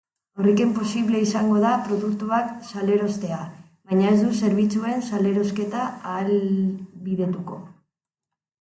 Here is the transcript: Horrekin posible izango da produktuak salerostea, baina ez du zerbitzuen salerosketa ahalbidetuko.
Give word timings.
Horrekin 0.43 0.69
posible 0.77 1.19
izango 1.25 1.57
da 1.63 1.73
produktuak 1.89 2.55
salerostea, 2.71 3.37
baina 3.91 4.09
ez 4.15 4.23
du 4.23 4.33
zerbitzuen 4.41 5.05
salerosketa 5.13 5.87
ahalbidetuko. 6.15 7.63